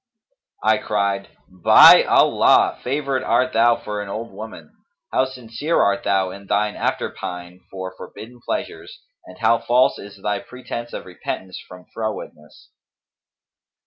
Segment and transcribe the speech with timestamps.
[0.63, 4.75] I cried, 'By Allah, favoured art thou for an old woman!
[5.13, 10.19] How sincere art thou in thine after pine for forbidden pleasures and how false is
[10.23, 12.71] thy pretence of repentance from frowardness!'"